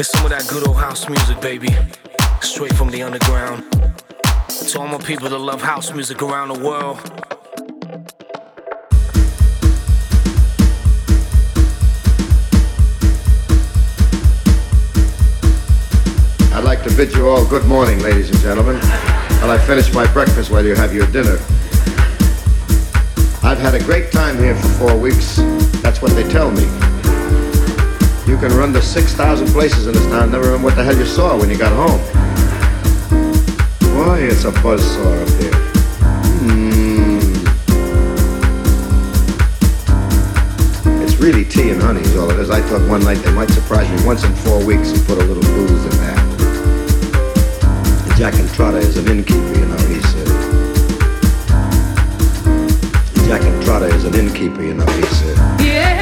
It's 0.00 0.08
some 0.08 0.24
of 0.24 0.30
that 0.30 0.48
good 0.48 0.66
old 0.66 0.78
house 0.78 1.10
music, 1.10 1.42
baby. 1.42 1.68
Straight 2.40 2.72
from 2.72 2.88
the 2.88 3.02
underground. 3.02 3.70
To 4.48 4.80
all 4.80 4.88
my 4.88 4.96
people 4.96 5.28
that 5.28 5.36
love 5.36 5.60
house 5.60 5.92
music 5.92 6.22
around 6.22 6.48
the 6.48 6.58
world. 6.58 6.96
I'd 16.54 16.64
like 16.64 16.82
to 16.84 16.96
bid 16.96 17.12
you 17.14 17.28
all 17.28 17.44
good 17.44 17.66
morning, 17.66 17.98
ladies 17.98 18.30
and 18.30 18.38
gentlemen, 18.38 18.76
while 19.42 19.50
I 19.50 19.58
finish 19.58 19.92
my 19.92 20.10
breakfast 20.14 20.50
while 20.50 20.64
you 20.64 20.74
have 20.76 20.94
your 20.94 21.08
dinner. 21.08 21.36
I've 23.42 23.58
had 23.58 23.74
a 23.74 23.84
great 23.84 24.10
time 24.10 24.38
here 24.38 24.54
for 24.54 24.68
four 24.88 24.96
weeks. 24.96 25.36
That's 25.82 26.00
what 26.00 26.12
they 26.12 26.26
tell 26.26 26.50
me. 26.50 26.89
You 28.26 28.36
can 28.38 28.52
run 28.56 28.72
to 28.74 28.82
6,000 28.82 29.48
places 29.48 29.86
in 29.86 29.94
this 29.94 30.06
town, 30.06 30.30
never 30.30 30.44
remember 30.44 30.66
what 30.66 30.76
the 30.76 30.84
hell 30.84 30.96
you 30.96 31.04
saw 31.04 31.36
when 31.38 31.50
you 31.50 31.58
got 31.58 31.72
home. 31.72 32.00
Boy, 33.94 34.20
it's 34.22 34.44
a 34.44 34.52
buzzsaw 34.62 35.22
up 35.22 35.28
here. 35.40 35.54
Hmm. 36.42 37.18
It's 41.02 41.16
really 41.16 41.44
tea 41.44 41.70
and 41.70 41.82
honey 41.82 42.00
is 42.00 42.16
all 42.16 42.30
it 42.30 42.38
is. 42.38 42.50
I 42.50 42.60
thought 42.62 42.88
one 42.88 43.02
night 43.02 43.18
they 43.18 43.32
might 43.32 43.50
surprise 43.50 43.88
me 43.90 44.06
once 44.06 44.24
in 44.24 44.34
four 44.36 44.64
weeks 44.64 44.90
and 44.92 45.04
put 45.06 45.18
a 45.18 45.24
little 45.24 45.42
booze 45.42 45.84
in 45.84 45.90
there. 46.00 46.20
Jack 48.16 48.34
and 48.34 48.48
Trotter 48.50 48.78
is 48.78 48.96
an 48.98 49.08
innkeeper, 49.08 49.58
you 49.58 49.66
know, 49.66 49.78
he 49.88 50.00
said. 50.02 50.28
Jack 53.26 53.42
and 53.42 53.62
Trotter 53.64 53.86
is 53.86 54.04
an 54.04 54.14
innkeeper, 54.14 54.62
you 54.62 54.74
know, 54.74 54.84
he 54.84 55.02
said. 55.02 55.36
Yeah, 55.58 55.64
yeah, 55.64 55.99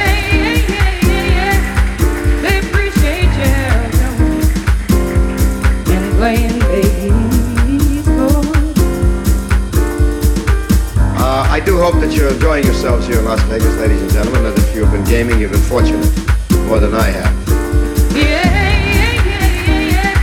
do 11.79 11.85
hope 11.85 12.01
that 12.01 12.13
you're 12.13 12.29
enjoying 12.29 12.65
yourselves 12.65 13.07
here 13.07 13.19
in 13.19 13.25
Las 13.25 13.41
Vegas, 13.43 13.75
ladies 13.77 14.01
and 14.01 14.11
gentlemen, 14.11 14.45
and 14.45 14.57
if 14.57 14.75
you've 14.75 14.91
been 14.91 15.03
gaming, 15.05 15.39
you've 15.39 15.51
been 15.51 15.61
fortunate, 15.61 16.05
more 16.67 16.79
than 16.79 16.93
I 16.93 17.09
have. 17.09 17.33
Yeah, 18.13 18.23
yeah, 18.25 19.13
yeah, 19.29 19.47
yeah, 19.67 19.81
yeah. 19.93 20.13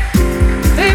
They 0.77 0.91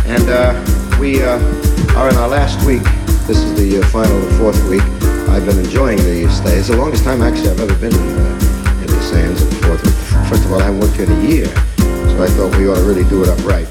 And 0.07 0.29
uh, 0.31 0.55
we 1.01 1.23
uh, 1.23 1.39
are 1.97 2.09
in 2.09 2.17
our 2.17 2.29
last 2.29 2.65
week. 2.65 2.85
This 3.27 3.39
is 3.39 3.55
the 3.57 3.81
uh, 3.81 3.87
final, 3.89 4.21
the 4.21 4.31
fourth 4.39 4.63
week. 4.69 4.83
I've 5.29 5.45
been 5.45 5.59
enjoying 5.59 5.99
the 5.99 6.29
stay. 6.31 6.57
It's 6.57 6.69
the 6.69 6.77
longest 6.77 7.03
time 7.05 7.21
actually 7.23 7.51
I've 7.51 7.61
ever 7.61 7.77
been 7.77 7.93
in, 7.93 8.19
uh, 8.19 8.48
of 11.01 11.07
all, 11.07 11.07
I 11.07 11.07
haven't 11.07 11.07
worked 11.07 11.07
here 11.07 11.07
in 11.07 11.13
a 11.13 11.29
year, 11.29 11.47
so 11.47 12.23
I 12.23 12.29
thought 12.29 12.57
we 12.59 12.69
ought 12.69 12.77
to 12.77 12.83
really 12.83 13.05
do 13.05 13.23
it 13.23 13.29
up 13.29 13.39
right. 13.45 13.67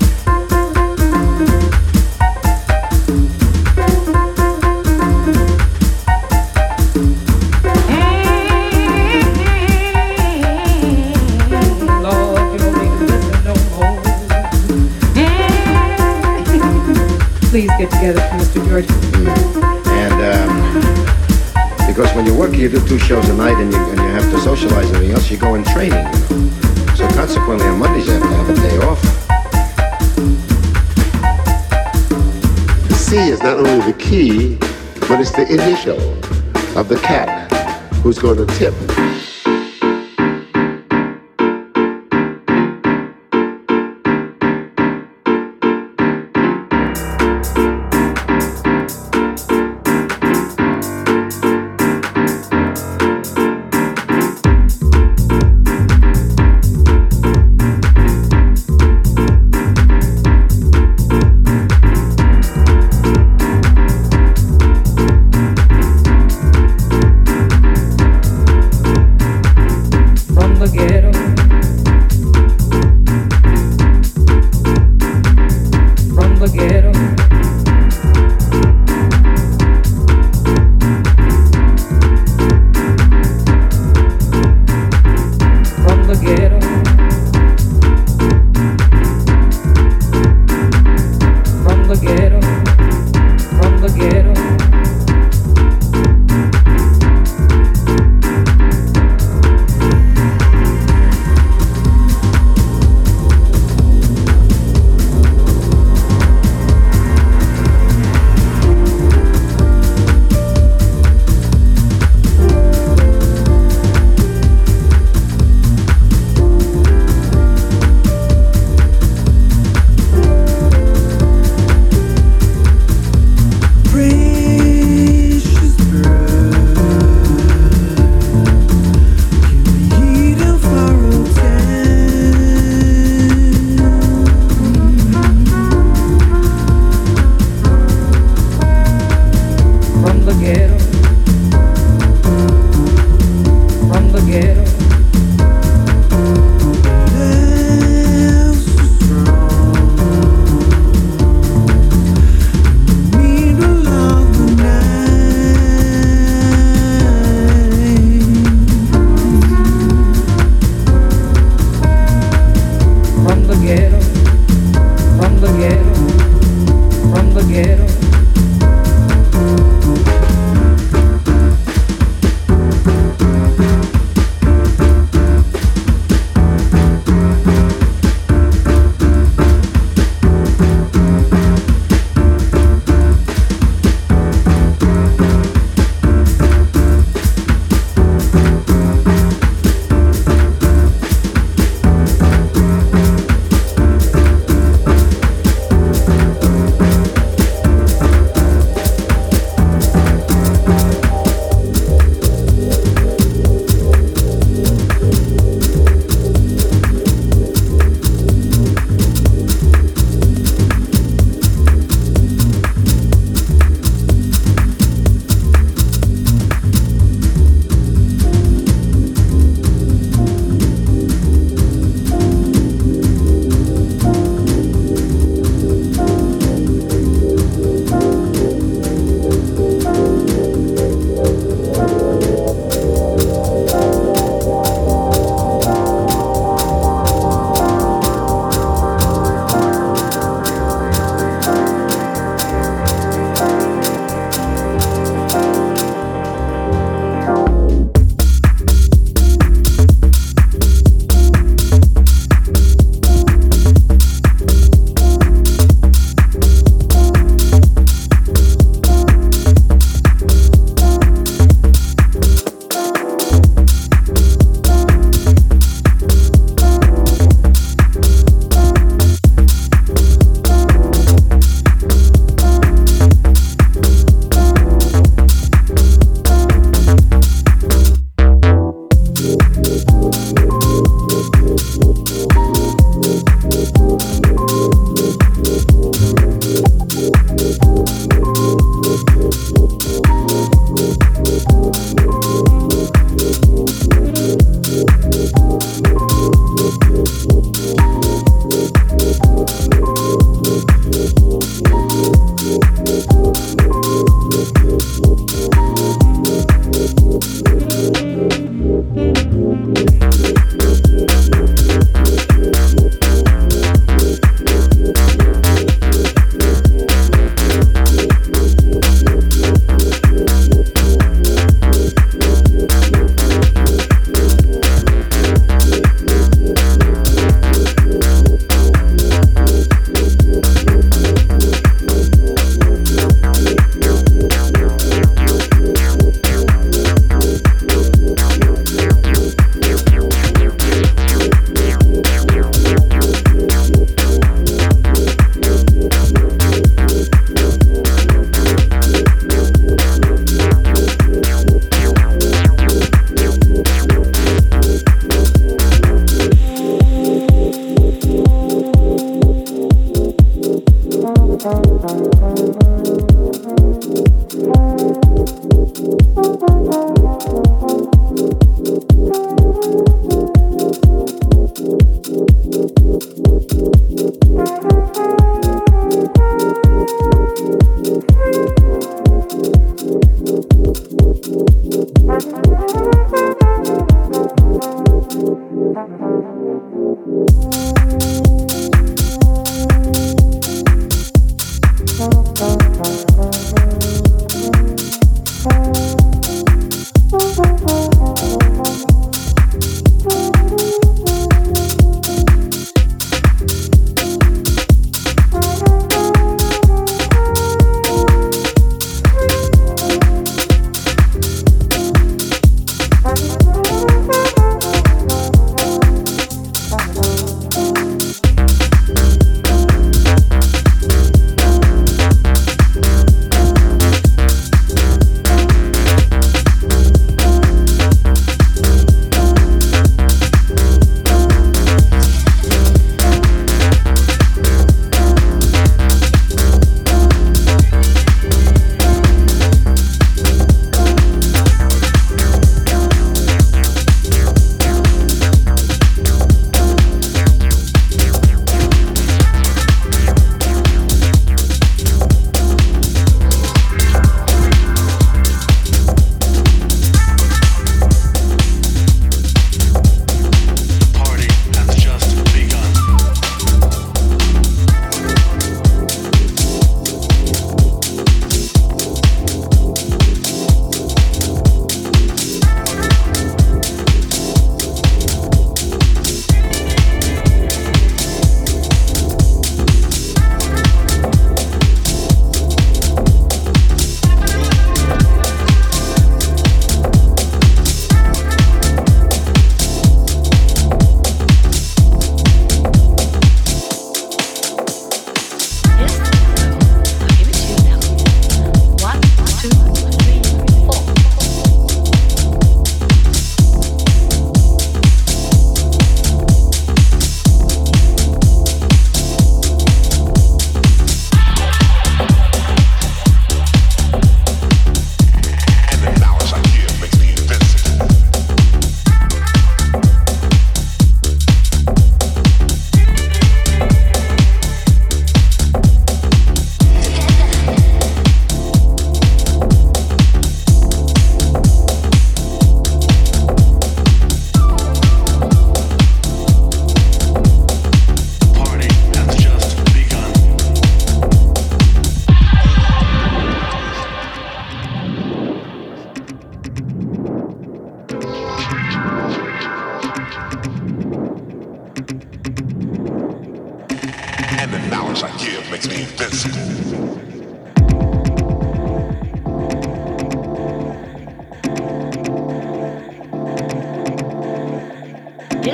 Mm, 11.50 12.04
Lord, 12.04 12.52
you 12.54 12.60
don't 12.60 12.78
need 12.78 12.94
to 12.98 13.06
listen 13.06 13.44
no 13.44 13.54
more. 13.76 14.02
Mm. 15.14 15.36
Please 17.50 17.72
get 17.78 17.90
together, 17.92 18.22
Mr. 18.38 18.60
George. 18.68 18.90
And 19.90 20.20
um, 20.22 20.52
because 21.88 22.14
when 22.16 22.26
you 22.26 22.34
work, 22.36 22.54
you 22.54 22.70
do 22.70 22.80
two 22.88 23.00
shows 23.00 23.28
a 23.30 23.34
night, 23.34 23.58
and 23.58 23.72
you 23.72 23.80
and 23.90 23.98
you 24.00 24.08
have 24.08 24.30
to 24.32 24.40
socialize 24.40 24.88
and 24.88 24.96
everything 24.96 25.16
else. 25.16 25.30
You 25.32 25.38
go 25.38 25.56
in 25.56 25.64
training, 25.64 26.06
you 26.30 26.52
know. 26.52 26.57
So 26.98 27.08
consequently, 27.10 27.68
on 27.68 27.78
Mondays 27.78 28.08
you 28.08 28.14
have 28.14 28.24
to 28.24 28.28
have 28.30 28.50
a 28.50 28.56
day 28.56 28.78
off. 28.80 29.00
The 32.88 32.96
C 32.96 33.18
is 33.18 33.40
not 33.44 33.58
only 33.58 33.92
the 33.92 33.96
key, 34.00 34.56
but 35.08 35.22
it's 35.22 35.30
the 35.30 35.46
initial 35.48 36.00
of 36.76 36.88
the 36.90 37.00
cat 37.04 37.52
who's 38.02 38.18
going 38.18 38.38
to 38.38 38.48
tip. 38.56 38.74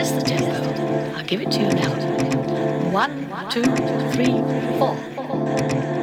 The 0.04 0.20
tempo. 0.20 1.16
I'll 1.16 1.24
give 1.24 1.40
it 1.40 1.50
to 1.52 1.62
you 1.62 1.70
now. 1.70 1.92
One, 2.92 3.30
two, 3.50 3.64
three, 4.12 4.34
four. 4.78 6.03